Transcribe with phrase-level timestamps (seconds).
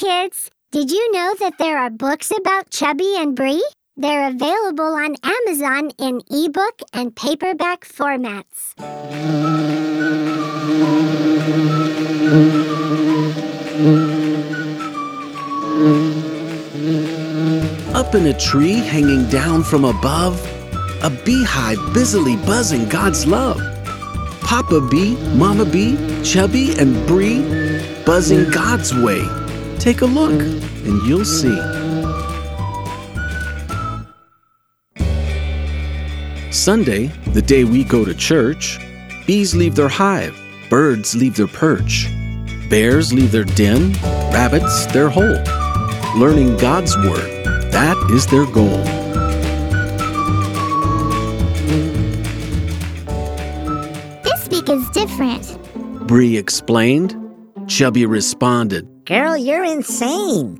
[0.00, 0.50] kids!
[0.72, 3.62] Did you know that there are books about Chubby and Bree?
[3.98, 8.72] They're available on Amazon in ebook and paperback formats.
[17.94, 20.40] Up in a tree hanging down from above,
[21.02, 23.60] a beehive busily buzzing God's love.
[24.40, 25.94] Papa bee, Mama bee,
[26.24, 27.42] Chubby, and Bree
[28.06, 29.49] buzzing God's way.
[29.80, 30.38] Take a look
[30.84, 31.56] and you'll see.
[36.52, 38.78] Sunday, the day we go to church,
[39.26, 40.38] bees leave their hive,
[40.68, 42.08] birds leave their perch,
[42.68, 43.94] bears leave their den,
[44.34, 45.42] rabbits their hole.
[46.14, 48.84] Learning God's Word, that is their goal.
[54.24, 56.06] This week is different.
[56.06, 57.16] Bree explained.
[57.66, 58.99] Chubby responded.
[59.10, 60.56] Girl, you're insane.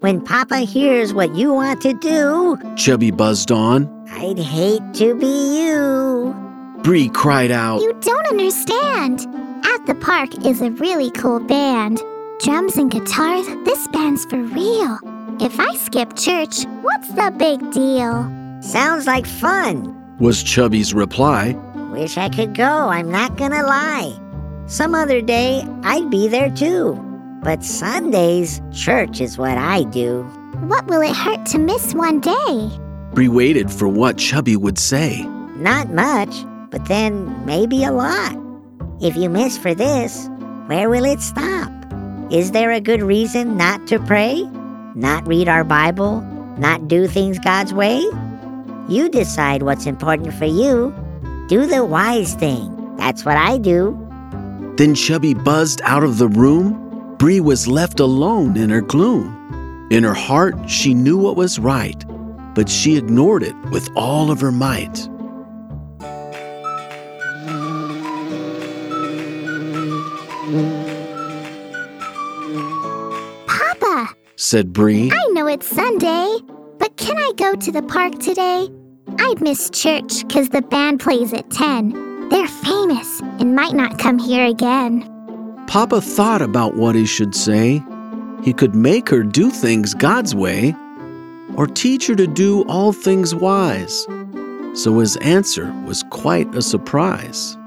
[0.00, 3.88] When Papa hears what you want to do, Chubby buzzed on.
[4.10, 6.34] I'd hate to be you.
[6.82, 7.82] Bree cried out.
[7.82, 9.20] You don't understand.
[9.64, 12.02] At the park is a really cool band.
[12.40, 14.98] Drums and guitars, this band's for real.
[15.40, 18.28] If I skip church, what's the big deal?
[18.60, 19.94] Sounds like fun.
[20.18, 21.52] was Chubby's reply.
[21.92, 24.18] Wish I could go, I'm not gonna lie.
[24.66, 27.13] Some other day, I'd be there too.
[27.44, 30.22] But Sundays, church is what I do.
[30.66, 32.70] What will it hurt to miss one day?
[33.12, 35.22] Bree waited for what Chubby would say.
[35.56, 36.34] Not much,
[36.70, 38.34] but then maybe a lot.
[39.02, 40.26] If you miss for this,
[40.68, 41.70] where will it stop?
[42.32, 44.48] Is there a good reason not to pray?
[44.94, 46.22] Not read our Bible?
[46.56, 47.98] Not do things God's way?
[48.88, 50.94] You decide what's important for you.
[51.48, 52.96] Do the wise thing.
[52.96, 54.00] That's what I do.
[54.78, 56.83] Then Chubby buzzed out of the room.
[57.24, 59.88] Bree was left alone in her gloom.
[59.90, 62.04] In her heart, she knew what was right,
[62.54, 65.08] but she ignored it with all of her might.
[73.46, 75.10] Papa, Said Bree.
[75.10, 76.36] I know it's Sunday,
[76.78, 78.68] but can I go to the park today?
[79.18, 82.28] I'd miss church 'cause the band plays at 10.
[82.28, 85.13] They're famous and might not come here again.
[85.74, 87.82] Papa thought about what he should say.
[88.44, 90.72] He could make her do things God's way,
[91.56, 94.06] or teach her to do all things wise.
[94.74, 97.58] So his answer was quite a surprise.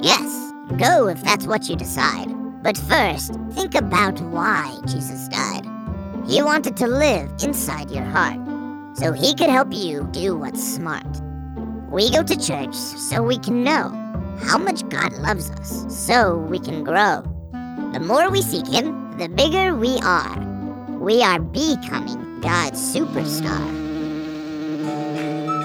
[0.00, 2.28] Yes, go if that's what you decide.
[2.62, 5.66] But first, think about why Jesus died.
[6.26, 8.40] He wanted to live inside your heart,
[8.96, 11.04] so he could help you do what's smart.
[11.90, 13.90] We go to church so we can know
[14.42, 17.22] how much God loves us, so we can grow.
[17.92, 20.38] The more we seek him, the bigger we are.
[20.98, 23.78] We are becoming God's superstar.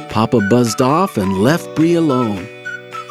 [0.10, 2.48] Papa buzzed off and left Bree alone.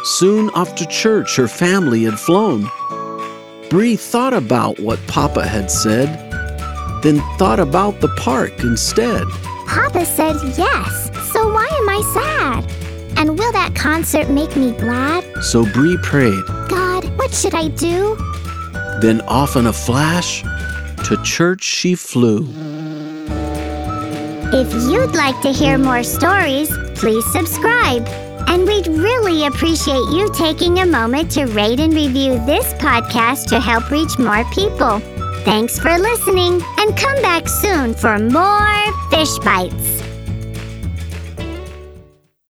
[0.05, 2.69] Soon after church, her family had flown.
[3.71, 6.09] Bree thought about what Papa had said,
[7.03, 9.25] then thought about the park instead.
[9.67, 12.84] Papa said yes, so why am I sad?
[13.25, 15.25] And will that concert make me glad?
[15.43, 16.45] So Bree prayed.
[16.69, 18.17] God, what should I do?
[19.01, 20.43] Then off in a flash,
[21.09, 22.47] to church she flew.
[24.53, 28.07] If you'd like to hear more stories, please subscribe.
[28.47, 33.59] And we'd really appreciate you taking a moment to rate and review this podcast to
[33.59, 35.01] help reach more people.
[35.47, 39.94] Thanks for listening, and come back soon for more Fish Bites.